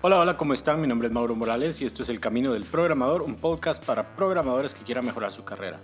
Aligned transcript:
Hola, 0.00 0.20
hola, 0.20 0.36
¿cómo 0.36 0.54
están? 0.54 0.80
Mi 0.80 0.86
nombre 0.86 1.08
es 1.08 1.12
Mauro 1.12 1.34
Morales 1.34 1.82
y 1.82 1.84
esto 1.84 2.04
es 2.04 2.08
El 2.08 2.20
Camino 2.20 2.52
del 2.52 2.62
Programador, 2.62 3.20
un 3.22 3.34
podcast 3.34 3.84
para 3.84 4.14
programadores 4.14 4.72
que 4.72 4.84
quieran 4.84 5.04
mejorar 5.04 5.32
su 5.32 5.42
carrera. 5.42 5.80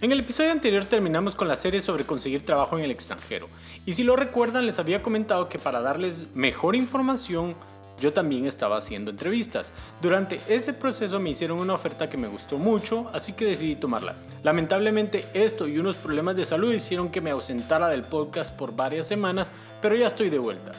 En 0.00 0.12
el 0.12 0.20
episodio 0.20 0.52
anterior 0.52 0.84
terminamos 0.84 1.34
con 1.34 1.48
la 1.48 1.56
serie 1.56 1.80
sobre 1.80 2.06
conseguir 2.06 2.46
trabajo 2.46 2.78
en 2.78 2.84
el 2.84 2.92
extranjero. 2.92 3.48
Y 3.84 3.94
si 3.94 4.04
lo 4.04 4.14
recuerdan, 4.14 4.66
les 4.66 4.78
había 4.78 5.02
comentado 5.02 5.48
que 5.48 5.58
para 5.58 5.80
darles 5.80 6.28
mejor 6.32 6.76
información, 6.76 7.56
yo 8.00 8.12
también 8.12 8.46
estaba 8.46 8.76
haciendo 8.76 9.10
entrevistas. 9.10 9.72
Durante 10.00 10.40
ese 10.46 10.72
proceso 10.72 11.18
me 11.18 11.30
hicieron 11.30 11.58
una 11.58 11.74
oferta 11.74 12.08
que 12.08 12.16
me 12.16 12.28
gustó 12.28 12.56
mucho, 12.56 13.10
así 13.12 13.32
que 13.32 13.46
decidí 13.46 13.74
tomarla. 13.74 14.14
Lamentablemente 14.44 15.26
esto 15.34 15.66
y 15.66 15.80
unos 15.80 15.96
problemas 15.96 16.36
de 16.36 16.44
salud 16.44 16.72
hicieron 16.72 17.10
que 17.10 17.20
me 17.20 17.32
ausentara 17.32 17.88
del 17.88 18.04
podcast 18.04 18.56
por 18.56 18.76
varias 18.76 19.08
semanas, 19.08 19.50
pero 19.82 19.96
ya 19.96 20.06
estoy 20.06 20.30
de 20.30 20.38
vuelta. 20.38 20.70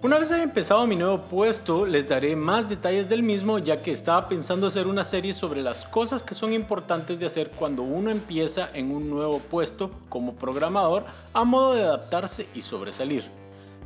Una 0.00 0.16
vez 0.16 0.30
haya 0.30 0.44
empezado 0.44 0.86
mi 0.86 0.94
nuevo 0.94 1.22
puesto, 1.22 1.84
les 1.84 2.06
daré 2.06 2.36
más 2.36 2.68
detalles 2.68 3.08
del 3.08 3.24
mismo, 3.24 3.58
ya 3.58 3.82
que 3.82 3.90
estaba 3.90 4.28
pensando 4.28 4.68
hacer 4.68 4.86
una 4.86 5.02
serie 5.02 5.34
sobre 5.34 5.60
las 5.60 5.84
cosas 5.84 6.22
que 6.22 6.36
son 6.36 6.52
importantes 6.52 7.18
de 7.18 7.26
hacer 7.26 7.50
cuando 7.50 7.82
uno 7.82 8.08
empieza 8.10 8.70
en 8.74 8.92
un 8.92 9.10
nuevo 9.10 9.40
puesto 9.40 9.90
como 10.08 10.36
programador 10.36 11.04
a 11.32 11.42
modo 11.42 11.74
de 11.74 11.82
adaptarse 11.82 12.46
y 12.54 12.60
sobresalir. 12.60 13.24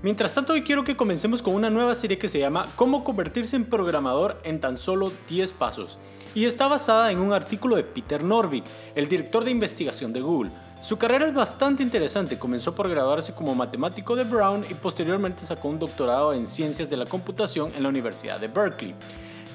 Mientras 0.02 0.34
tanto, 0.34 0.52
hoy 0.52 0.64
quiero 0.64 0.84
que 0.84 0.98
comencemos 0.98 1.40
con 1.40 1.54
una 1.54 1.70
nueva 1.70 1.94
serie 1.94 2.18
que 2.18 2.28
se 2.28 2.40
llama 2.40 2.66
Cómo 2.76 3.04
convertirse 3.04 3.56
en 3.56 3.64
programador 3.64 4.38
en 4.44 4.60
tan 4.60 4.76
solo 4.76 5.10
10 5.30 5.52
pasos, 5.54 5.96
y 6.34 6.44
está 6.44 6.68
basada 6.68 7.10
en 7.10 7.20
un 7.20 7.32
artículo 7.32 7.76
de 7.76 7.84
Peter 7.84 8.22
Norvig, 8.22 8.64
el 8.94 9.08
director 9.08 9.44
de 9.44 9.50
investigación 9.50 10.12
de 10.12 10.20
Google 10.20 10.50
su 10.82 10.98
carrera 10.98 11.26
es 11.26 11.32
bastante 11.32 11.84
interesante, 11.84 12.40
comenzó 12.40 12.74
por 12.74 12.88
graduarse 12.88 13.32
como 13.32 13.54
matemático 13.54 14.16
de 14.16 14.24
Brown 14.24 14.66
y 14.68 14.74
posteriormente 14.74 15.44
sacó 15.44 15.68
un 15.68 15.78
doctorado 15.78 16.32
en 16.32 16.48
ciencias 16.48 16.90
de 16.90 16.96
la 16.96 17.06
computación 17.06 17.70
en 17.76 17.84
la 17.84 17.88
Universidad 17.88 18.40
de 18.40 18.48
Berkeley. 18.48 18.92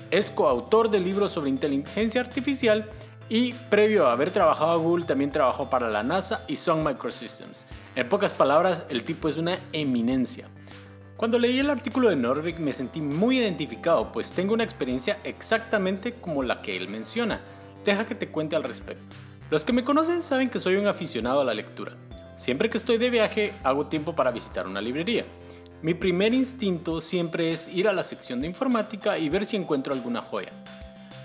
Es 0.10 0.32
coautor 0.32 0.90
de 0.90 1.02
libros 1.02 1.34
sobre 1.34 1.50
inteligencia 1.50 2.22
artificial 2.22 2.90
y 3.28 3.52
previo 3.52 4.08
a 4.08 4.14
haber 4.14 4.32
trabajado 4.32 4.72
a 4.72 4.78
Google 4.78 5.04
también 5.04 5.30
trabajó 5.30 5.70
para 5.70 5.90
la 5.90 6.02
NASA 6.02 6.46
y 6.48 6.56
Sun 6.56 6.82
Microsystems. 6.82 7.66
En 7.98 8.08
pocas 8.08 8.32
palabras, 8.32 8.86
el 8.88 9.04
tipo 9.04 9.28
es 9.28 9.36
una 9.36 9.60
eminencia. 9.74 10.48
Cuando 11.18 11.38
leí 11.38 11.60
el 11.60 11.70
artículo 11.70 12.08
de 12.08 12.16
Norvig 12.16 12.58
me 12.58 12.72
sentí 12.72 13.02
muy 13.02 13.40
identificado, 13.40 14.14
pues 14.14 14.32
tengo 14.32 14.54
una 14.54 14.64
experiencia 14.64 15.20
exactamente 15.26 16.14
como 16.14 16.42
la 16.42 16.62
que 16.62 16.78
él 16.78 16.88
menciona. 16.88 17.42
Deja 17.84 18.06
que 18.06 18.16
te 18.16 18.30
cuente 18.30 18.56
al 18.56 18.64
respecto. 18.64 19.18
Los 19.50 19.64
que 19.64 19.72
me 19.72 19.86
conocen 19.86 20.24
saben 20.24 20.50
que 20.50 20.60
soy 20.60 20.76
un 20.76 20.88
aficionado 20.88 21.40
a 21.40 21.46
la 21.46 21.54
lectura. 21.54 21.96
Siempre 22.36 22.70
que 22.70 22.78
estoy 22.78 22.98
de 22.98 23.10
viaje 23.10 23.54
hago 23.64 23.88
tiempo 23.88 24.14
para 24.14 24.32
visitar 24.32 24.68
una 24.68 24.82
librería. 24.82 25.24
Mi 25.82 25.94
primer 25.94 26.34
instinto 26.34 27.00
siempre 27.00 27.54
es 27.54 27.70
ir 27.70 27.88
a 27.88 27.94
la 27.94 28.04
sección 28.04 28.42
de 28.42 28.48
informática 28.48 29.18
y 29.18 29.30
ver 29.30 29.46
si 29.46 29.56
encuentro 29.56 29.94
alguna 29.94 30.22
joya. 30.22 30.50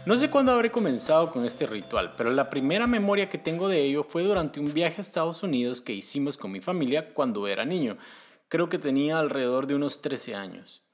No 0.06 0.16
sé 0.16 0.30
cuándo 0.30 0.52
habré 0.52 0.70
comenzado 0.70 1.30
con 1.30 1.44
este 1.44 1.66
ritual, 1.66 2.14
pero 2.16 2.30
la 2.30 2.48
primera 2.48 2.86
memoria 2.86 3.28
que 3.28 3.38
tengo 3.38 3.66
de 3.68 3.82
ello 3.82 4.04
fue 4.04 4.22
durante 4.22 4.60
un 4.60 4.72
viaje 4.72 4.96
a 4.98 5.02
Estados 5.02 5.42
Unidos 5.42 5.80
que 5.80 5.92
hicimos 5.92 6.36
con 6.36 6.52
mi 6.52 6.60
familia 6.60 7.12
cuando 7.14 7.48
era 7.48 7.64
niño. 7.64 7.98
Creo 8.46 8.68
que 8.68 8.78
tenía 8.78 9.18
alrededor 9.18 9.66
de 9.66 9.74
unos 9.74 10.00
13 10.00 10.36
años. 10.36 10.84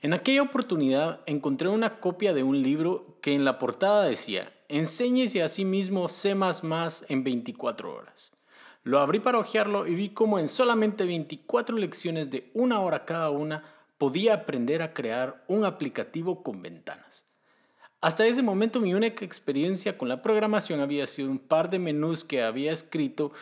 En 0.00 0.12
aquella 0.12 0.42
oportunidad 0.42 1.22
encontré 1.26 1.68
una 1.68 1.98
copia 1.98 2.32
de 2.34 2.44
un 2.44 2.62
libro 2.62 3.18
que 3.20 3.34
en 3.34 3.44
la 3.44 3.58
portada 3.58 4.04
decía 4.04 4.52
Enséñese 4.70 5.42
a 5.42 5.48
sí 5.48 5.64
mismo 5.64 6.08
C 6.08 6.36
en 7.08 7.24
24 7.24 7.94
horas. 7.94 8.32
Lo 8.82 8.98
abrí 8.98 9.18
para 9.18 9.38
hojearlo 9.38 9.86
y 9.86 9.94
vi 9.94 10.10
cómo 10.10 10.38
en 10.38 10.46
solamente 10.46 11.06
24 11.06 11.78
lecciones 11.78 12.30
de 12.30 12.50
una 12.52 12.80
hora 12.80 13.06
cada 13.06 13.30
una 13.30 13.64
podía 13.96 14.34
aprender 14.34 14.82
a 14.82 14.92
crear 14.92 15.42
un 15.48 15.64
aplicativo 15.64 16.42
con 16.42 16.60
ventanas. 16.60 17.24
Hasta 18.02 18.26
ese 18.26 18.42
momento 18.42 18.78
mi 18.78 18.92
única 18.92 19.24
experiencia 19.24 19.96
con 19.96 20.10
la 20.10 20.20
programación 20.20 20.80
había 20.80 21.06
sido 21.06 21.30
un 21.30 21.38
par 21.38 21.70
de 21.70 21.78
menús 21.78 22.22
que 22.22 22.42
había 22.42 22.70
escrito 22.70 23.32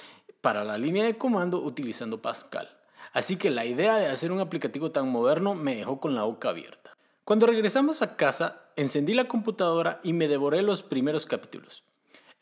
para 0.41 0.63
la 0.63 0.79
línea 0.79 1.05
de 1.05 1.19
comando 1.19 1.61
utilizando 1.61 2.23
Pascal. 2.23 2.71
Así 3.13 3.35
que 3.35 3.51
la 3.51 3.65
idea 3.65 3.97
de 3.97 4.07
hacer 4.07 4.31
un 4.31 4.39
aplicativo 4.39 4.93
tan 4.93 5.09
moderno 5.09 5.55
me 5.57 5.75
dejó 5.75 5.99
con 5.99 6.15
la 6.15 6.23
boca 6.23 6.51
abierta. 6.51 6.97
Cuando 7.25 7.47
regresamos 7.47 8.01
a 8.01 8.15
casa, 8.15 8.66
encendí 8.77 9.15
la 9.15 9.29
computadora 9.29 10.01
y 10.05 10.13
me 10.13 10.29
devoré 10.29 10.63
los 10.63 10.83
primeros 10.83 11.27
capítulos. 11.27 11.83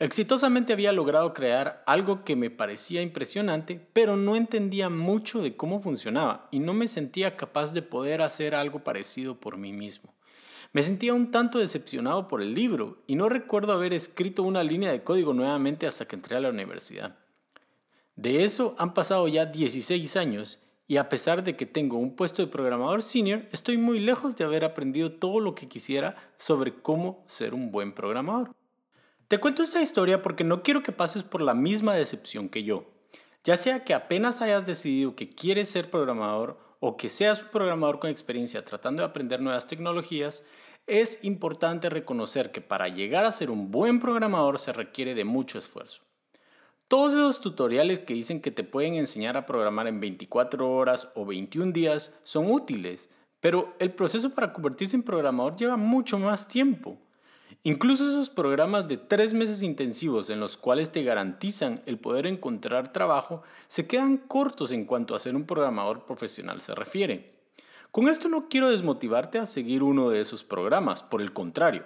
Exitosamente 0.00 0.72
había 0.72 0.93
logrado 0.93 1.33
crear 1.33 1.84
algo 1.87 2.25
que 2.25 2.34
me 2.34 2.50
parecía 2.50 3.00
impresionante, 3.00 3.81
pero 3.93 4.17
no 4.17 4.34
entendía 4.34 4.91
mucho 4.91 5.41
de 5.41 5.56
cómo 5.56 5.81
funcionaba 5.81 6.49
y 6.50 6.59
no 6.59 6.75
me 6.75 6.89
sentía 6.89 7.37
capaz 7.37 7.72
de 7.72 7.83
poder 7.83 8.21
hacer 8.21 8.56
algo 8.56 8.83
parecido 8.83 9.39
por 9.39 9.56
mí 9.56 9.72
mismo. 9.72 10.12
Me 10.72 10.83
sentía 10.83 11.15
un 11.15 11.31
tanto 11.31 11.61
decepcionado 11.61 12.27
por 12.27 12.43
el 12.43 12.53
libro 12.53 13.05
y 13.06 13.15
no 13.15 13.28
recuerdo 13.28 13.72
haber 13.72 13.93
escrito 13.93 14.43
una 14.43 14.65
línea 14.65 14.91
de 14.91 15.05
código 15.05 15.33
nuevamente 15.33 15.87
hasta 15.87 16.06
que 16.06 16.16
entré 16.16 16.37
a 16.37 16.41
la 16.41 16.49
universidad. 16.51 17.16
De 18.16 18.43
eso 18.43 18.75
han 18.78 18.95
pasado 18.95 19.28
ya 19.28 19.47
16 19.47 20.16
años 20.16 20.61
y 20.87 20.99
a 20.99 21.09
pesar 21.09 21.43
de 21.45 21.56
que 21.56 21.67
tengo 21.67 21.99
un 21.99 22.15
puesto 22.15 22.43
de 22.43 22.49
programador 22.50 23.03
senior, 23.03 23.47
estoy 23.53 23.78
muy 23.78 24.00
lejos 24.00 24.37
de 24.37 24.45
haber 24.45 24.65
aprendido 24.65 25.12
todo 25.12 25.41
lo 25.41 25.55
que 25.55 25.69
quisiera 25.69 26.17
sobre 26.37 26.75
cómo 26.75 27.25
ser 27.27 27.55
un 27.55 27.71
buen 27.71 27.95
programador. 27.95 28.55
Te 29.28 29.39
cuento 29.39 29.62
esta 29.62 29.81
historia 29.81 30.21
porque 30.21 30.45
no 30.45 30.62
quiero 30.62 30.83
que 30.83 30.93
pases 30.93 31.22
por 31.22 31.41
la 31.41 31.55
misma 31.55 31.95
decepción 31.95 32.49
que 32.49 32.65
yo. 32.65 32.84
Ya 33.43 33.56
sea 33.56 33.84
que 33.84 33.95
apenas 33.95 34.43
hayas 34.43 34.67
decidido 34.67 35.17
que 35.17 35.31
quieres 35.31 35.69
ser 35.71 35.91
programador 35.91 36.59
o 36.81 36.97
que 36.97 37.09
seas 37.09 37.43
un 37.43 37.49
programador 37.49 37.99
con 37.99 38.11
experiencia 38.11 38.65
tratando 38.65 39.03
de 39.03 39.09
aprender 39.09 39.41
nuevas 39.41 39.66
tecnologías, 39.66 40.45
es 40.87 41.19
importante 41.22 41.89
reconocer 41.89 42.53
que 42.53 42.61
para 42.61 42.89
llegar 42.89 43.25
a 43.25 43.33
ser 43.33 43.51
un 43.51 43.71
buen 43.71 44.01
programador 44.01 44.59
se 44.59 44.72
requiere 44.72 45.15
de 45.15 45.25
mucho 45.25 45.59
esfuerzo. 45.59 46.03
Todos 46.94 47.12
esos 47.12 47.41
tutoriales 47.41 47.99
que 47.99 48.15
dicen 48.15 48.41
que 48.41 48.53
te 48.53 48.62
pueden 48.62 48.94
enseñar 48.94 49.37
a 49.37 49.47
programar 49.47 49.88
en 49.88 49.99
24 49.99 50.71
horas 50.71 51.10
o 51.16 51.27
21 51.27 51.72
días 51.72 52.15
son 52.22 52.49
útiles, 52.49 53.10
pero 53.41 53.75
el 53.81 53.93
proceso 53.93 54.31
para 54.31 54.53
convertirse 54.53 54.94
en 54.94 55.03
programador 55.03 55.56
lleva 55.56 55.77
mucho 55.77 56.21
más 56.21 56.47
tiempo. 56.47 56.97
Incluso 57.65 58.09
esos 58.09 58.31
programas 58.31 58.87
de 58.87 58.97
tres 58.97 59.34
meses 59.34 59.65
intensivos 59.65 60.31
en 60.31 60.38
los 60.38 60.56
cuales 60.56 60.93
te 60.93 61.03
garantizan 61.03 61.83
el 61.84 61.99
poder 61.99 62.28
encontrar 62.28 62.93
trabajo 62.93 63.43
se 63.66 63.88
quedan 63.88 64.16
cortos 64.16 64.71
en 64.71 64.84
cuanto 64.84 65.16
a 65.16 65.19
ser 65.19 65.34
un 65.34 65.47
programador 65.47 66.06
profesional 66.06 66.60
se 66.60 66.77
refiere. 66.77 67.34
Con 67.91 68.06
esto 68.06 68.28
no 68.28 68.49
quiero 68.49 68.71
desmotivarte 68.71 69.41
a 69.41 69.47
seguir 69.47 69.83
uno 69.83 70.10
de 70.10 70.21
esos 70.21 70.44
programas, 70.44 71.03
por 71.03 71.22
el 71.22 71.33
contrario, 71.33 71.83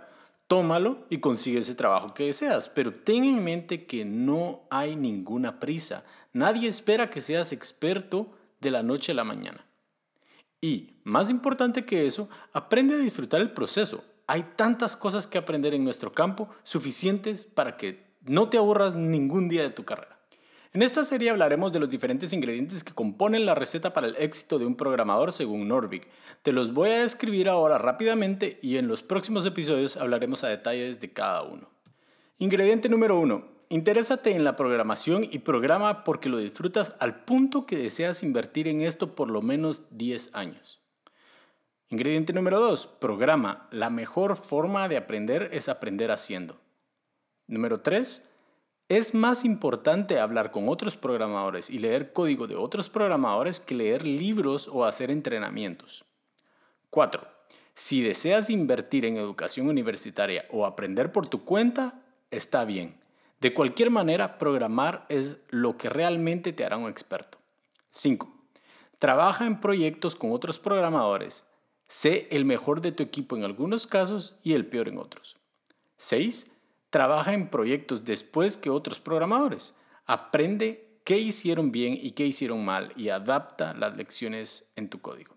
tómalo 0.48 1.06
y 1.10 1.18
consigue 1.18 1.60
ese 1.60 1.74
trabajo 1.74 2.14
que 2.14 2.24
deseas, 2.24 2.68
pero 2.68 2.92
ten 2.92 3.22
en 3.22 3.44
mente 3.44 3.86
que 3.86 4.04
no 4.04 4.62
hay 4.70 4.96
ninguna 4.96 5.60
prisa. 5.60 6.04
Nadie 6.32 6.68
espera 6.68 7.10
que 7.10 7.20
seas 7.20 7.52
experto 7.52 8.32
de 8.60 8.70
la 8.70 8.82
noche 8.82 9.12
a 9.12 9.14
la 9.14 9.24
mañana. 9.24 9.64
Y, 10.60 10.96
más 11.04 11.30
importante 11.30 11.84
que 11.84 12.06
eso, 12.06 12.28
aprende 12.52 12.94
a 12.94 12.98
disfrutar 12.98 13.40
el 13.40 13.52
proceso. 13.52 14.02
Hay 14.26 14.42
tantas 14.56 14.96
cosas 14.96 15.26
que 15.26 15.38
aprender 15.38 15.74
en 15.74 15.84
nuestro 15.84 16.12
campo 16.12 16.48
suficientes 16.64 17.44
para 17.44 17.76
que 17.76 18.08
no 18.22 18.48
te 18.48 18.58
aburras 18.58 18.96
ningún 18.96 19.48
día 19.48 19.62
de 19.62 19.70
tu 19.70 19.84
carrera. 19.84 20.17
En 20.74 20.82
esta 20.82 21.02
serie 21.02 21.30
hablaremos 21.30 21.72
de 21.72 21.80
los 21.80 21.88
diferentes 21.88 22.32
ingredientes 22.34 22.84
que 22.84 22.92
componen 22.92 23.46
la 23.46 23.54
receta 23.54 23.94
para 23.94 24.06
el 24.06 24.16
éxito 24.16 24.58
de 24.58 24.66
un 24.66 24.76
programador 24.76 25.32
según 25.32 25.66
Norvig. 25.66 26.06
Te 26.42 26.52
los 26.52 26.74
voy 26.74 26.90
a 26.90 27.00
describir 27.00 27.48
ahora 27.48 27.78
rápidamente 27.78 28.58
y 28.60 28.76
en 28.76 28.86
los 28.86 29.02
próximos 29.02 29.46
episodios 29.46 29.96
hablaremos 29.96 30.44
a 30.44 30.48
detalles 30.48 31.00
de 31.00 31.10
cada 31.10 31.42
uno. 31.42 31.70
Ingrediente 32.36 32.90
número 32.90 33.18
1. 33.18 33.58
Interésate 33.70 34.32
en 34.32 34.44
la 34.44 34.56
programación 34.56 35.24
y 35.24 35.38
programa 35.38 36.04
porque 36.04 36.28
lo 36.28 36.36
disfrutas 36.36 36.94
al 37.00 37.24
punto 37.24 37.64
que 37.64 37.76
deseas 37.76 38.22
invertir 38.22 38.68
en 38.68 38.82
esto 38.82 39.14
por 39.14 39.30
lo 39.30 39.40
menos 39.40 39.84
10 39.90 40.34
años. 40.34 40.82
Ingrediente 41.88 42.34
número 42.34 42.60
2. 42.60 42.86
Programa. 42.86 43.68
La 43.70 43.88
mejor 43.88 44.36
forma 44.36 44.86
de 44.88 44.98
aprender 44.98 45.48
es 45.52 45.70
aprender 45.70 46.10
haciendo. 46.10 46.60
Número 47.46 47.80
3 47.80 48.28
es 48.88 49.12
más 49.12 49.44
importante 49.44 50.18
hablar 50.18 50.50
con 50.50 50.68
otros 50.68 50.96
programadores 50.96 51.68
y 51.68 51.78
leer 51.78 52.12
código 52.12 52.46
de 52.46 52.56
otros 52.56 52.88
programadores 52.88 53.60
que 53.60 53.74
leer 53.74 54.06
libros 54.06 54.68
o 54.72 54.84
hacer 54.84 55.10
entrenamientos. 55.10 56.06
4. 56.90 57.28
Si 57.74 58.02
deseas 58.02 58.48
invertir 58.48 59.04
en 59.04 59.18
educación 59.18 59.68
universitaria 59.68 60.46
o 60.50 60.64
aprender 60.64 61.12
por 61.12 61.26
tu 61.26 61.44
cuenta, 61.44 62.02
está 62.30 62.64
bien. 62.64 62.98
De 63.40 63.52
cualquier 63.52 63.90
manera, 63.90 64.38
programar 64.38 65.04
es 65.10 65.40
lo 65.50 65.76
que 65.76 65.90
realmente 65.90 66.52
te 66.52 66.64
hará 66.64 66.78
un 66.78 66.88
experto. 66.88 67.38
5. 67.90 68.32
Trabaja 68.98 69.46
en 69.46 69.60
proyectos 69.60 70.16
con 70.16 70.32
otros 70.32 70.58
programadores. 70.58 71.46
Sé 71.86 72.26
el 72.30 72.46
mejor 72.46 72.80
de 72.80 72.92
tu 72.92 73.02
equipo 73.02 73.36
en 73.36 73.44
algunos 73.44 73.86
casos 73.86 74.38
y 74.42 74.54
el 74.54 74.66
peor 74.66 74.88
en 74.88 74.98
otros. 74.98 75.36
6 75.98 76.50
trabaja 76.90 77.34
en 77.34 77.48
proyectos 77.48 78.04
después 78.04 78.56
que 78.56 78.70
otros 78.70 79.00
programadores. 79.00 79.74
Aprende 80.06 81.00
qué 81.04 81.18
hicieron 81.18 81.72
bien 81.72 81.98
y 82.00 82.12
qué 82.12 82.26
hicieron 82.26 82.64
mal 82.64 82.92
y 82.96 83.08
adapta 83.08 83.74
las 83.74 83.96
lecciones 83.96 84.70
en 84.76 84.88
tu 84.88 85.00
código. 85.00 85.36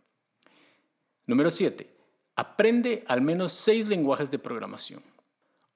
Número 1.25 1.51
7. 1.51 1.89
Aprende 2.35 3.03
al 3.07 3.21
menos 3.21 3.51
6 3.53 3.87
lenguajes 3.87 4.31
de 4.31 4.39
programación. 4.39 5.03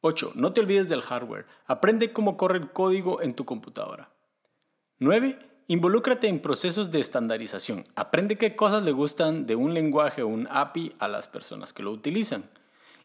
8. 0.01 0.33
No 0.36 0.54
te 0.54 0.62
olvides 0.62 0.89
del 0.89 1.01
hardware. 1.01 1.45
Aprende 1.66 2.13
cómo 2.13 2.38
corre 2.38 2.57
el 2.57 2.72
código 2.72 3.22
en 3.22 3.36
tu 3.36 3.45
computadora. 3.45 4.10
9. 5.00 5.38
Involúcrate 5.68 6.27
en 6.27 6.39
procesos 6.39 6.92
de 6.92 7.00
estandarización. 7.00 7.86
Aprende 7.95 8.38
qué 8.38 8.56
cosas 8.56 8.83
le 8.83 8.92
gustan 8.92 9.48
de 9.48 9.56
un 9.56 9.74
lenguaje 9.74 10.22
o 10.22 10.27
un 10.27 10.48
API 10.51 10.94
a 11.00 11.07
las 11.07 11.27
personas 11.27 11.74
que 11.74 11.83
lo 11.83 11.92
utilizan. 11.92 12.50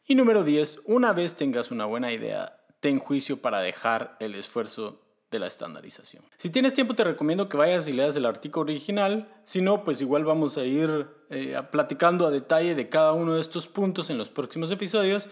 Y 0.06 0.14
número 0.14 0.44
10. 0.44 0.82
Una 0.84 1.12
vez 1.12 1.36
tengas 1.36 1.70
una 1.70 1.86
buena 1.86 2.12
idea, 2.12 2.59
ten 2.80 2.98
juicio 2.98 3.40
para 3.40 3.60
dejar 3.60 4.16
el 4.20 4.34
esfuerzo 4.34 5.00
de 5.30 5.38
la 5.38 5.46
estandarización. 5.46 6.24
Si 6.36 6.50
tienes 6.50 6.74
tiempo 6.74 6.94
te 6.94 7.04
recomiendo 7.04 7.48
que 7.48 7.56
vayas 7.56 7.86
y 7.86 7.92
leas 7.92 8.16
el 8.16 8.26
artículo 8.26 8.62
original, 8.62 9.32
si 9.44 9.60
no, 9.60 9.84
pues 9.84 10.00
igual 10.00 10.24
vamos 10.24 10.58
a 10.58 10.64
ir 10.64 11.06
eh, 11.30 11.60
platicando 11.70 12.26
a 12.26 12.30
detalle 12.30 12.74
de 12.74 12.88
cada 12.88 13.12
uno 13.12 13.34
de 13.34 13.40
estos 13.40 13.68
puntos 13.68 14.10
en 14.10 14.18
los 14.18 14.28
próximos 14.28 14.70
episodios 14.72 15.28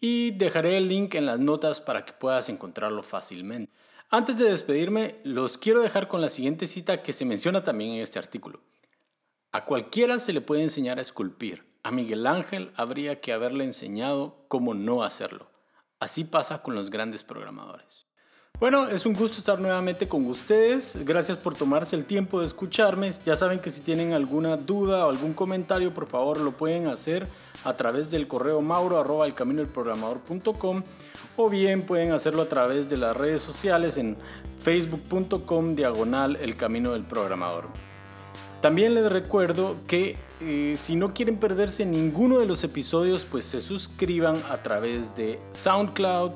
y 0.00 0.32
dejaré 0.32 0.76
el 0.76 0.88
link 0.88 1.14
en 1.14 1.26
las 1.26 1.38
notas 1.38 1.80
para 1.80 2.04
que 2.04 2.12
puedas 2.12 2.48
encontrarlo 2.48 3.02
fácilmente. 3.02 3.72
Antes 4.10 4.38
de 4.38 4.50
despedirme, 4.50 5.16
los 5.22 5.58
quiero 5.58 5.82
dejar 5.82 6.08
con 6.08 6.20
la 6.20 6.30
siguiente 6.30 6.66
cita 6.66 7.02
que 7.02 7.12
se 7.12 7.24
menciona 7.24 7.62
también 7.62 7.92
en 7.92 8.02
este 8.02 8.18
artículo. 8.18 8.60
A 9.52 9.64
cualquiera 9.64 10.18
se 10.18 10.32
le 10.32 10.40
puede 10.40 10.62
enseñar 10.62 10.98
a 10.98 11.02
esculpir. 11.02 11.64
A 11.82 11.90
Miguel 11.90 12.26
Ángel 12.26 12.72
habría 12.74 13.20
que 13.20 13.32
haberle 13.32 13.64
enseñado 13.64 14.44
cómo 14.48 14.74
no 14.74 15.04
hacerlo. 15.04 15.50
Así 16.00 16.24
pasa 16.24 16.62
con 16.62 16.74
los 16.74 16.90
grandes 16.90 17.24
programadores. 17.24 18.08
Bueno, 18.60 18.88
es 18.88 19.06
un 19.06 19.14
gusto 19.14 19.38
estar 19.38 19.60
nuevamente 19.60 20.08
con 20.08 20.26
ustedes. 20.26 20.98
Gracias 21.04 21.36
por 21.36 21.54
tomarse 21.54 21.94
el 21.94 22.04
tiempo 22.04 22.40
de 22.40 22.46
escucharme. 22.46 23.12
Ya 23.24 23.36
saben 23.36 23.60
que 23.60 23.70
si 23.70 23.82
tienen 23.82 24.12
alguna 24.12 24.56
duda 24.56 25.06
o 25.06 25.10
algún 25.10 25.32
comentario, 25.32 25.94
por 25.94 26.08
favor 26.08 26.40
lo 26.40 26.50
pueden 26.50 26.88
hacer 26.88 27.28
a 27.62 27.76
través 27.76 28.10
del 28.10 28.26
correo 28.26 28.60
mauro 28.60 28.98
o 31.36 31.48
bien 31.48 31.82
pueden 31.82 32.10
hacerlo 32.10 32.42
a 32.42 32.48
través 32.48 32.88
de 32.88 32.96
las 32.96 33.16
redes 33.16 33.42
sociales 33.42 33.96
en 33.96 34.16
facebook.com 34.58 35.76
diagonal 35.76 36.34
el 36.36 36.56
camino 36.56 36.94
del 36.94 37.04
programador. 37.04 37.87
También 38.60 38.94
les 38.94 39.10
recuerdo 39.10 39.76
que 39.86 40.16
eh, 40.40 40.74
si 40.76 40.96
no 40.96 41.14
quieren 41.14 41.36
perderse 41.38 41.86
ninguno 41.86 42.38
de 42.38 42.46
los 42.46 42.64
episodios, 42.64 43.24
pues 43.24 43.44
se 43.44 43.60
suscriban 43.60 44.42
a 44.50 44.62
través 44.62 45.14
de 45.14 45.38
SoundCloud, 45.52 46.32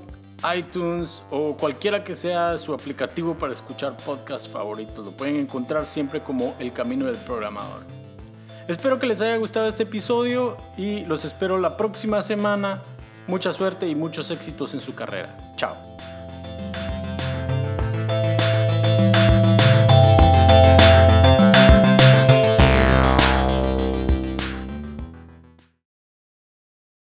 iTunes 0.57 1.23
o 1.31 1.57
cualquiera 1.57 2.05
que 2.05 2.15
sea 2.15 2.59
su 2.59 2.75
aplicativo 2.75 3.35
para 3.35 3.53
escuchar 3.53 3.97
podcasts 3.97 4.49
favoritos. 4.49 5.05
Lo 5.05 5.13
pueden 5.13 5.37
encontrar 5.37 5.87
siempre 5.87 6.21
como 6.23 6.55
El 6.59 6.73
Camino 6.73 7.07
del 7.07 7.17
Programador. 7.17 7.83
Espero 8.69 8.99
que 8.99 9.07
les 9.07 9.21
haya 9.21 9.37
gustado 9.37 9.67
este 9.67 9.83
episodio 9.83 10.57
y 10.77 11.05
los 11.07 11.25
espero 11.25 11.59
la 11.59 11.77
próxima 11.77 12.23
semana. 12.23 12.83
Mucha 13.27 13.53
suerte 13.53 13.89
y 13.89 13.95
muchos 13.95 14.31
éxitos 14.31 14.75
en 14.75 14.81
su 14.81 14.95
carrera. 14.95 15.37
Chao. 15.57 15.92